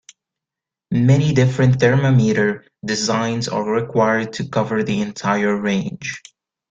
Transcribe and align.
Many 0.89 1.31
different 1.31 1.79
thermometer 1.79 2.65
designs 2.83 3.47
are 3.47 3.63
required 3.63 4.33
to 4.33 4.49
cover 4.49 4.81
the 4.81 4.99
entire 4.99 5.55
range. 5.55 6.23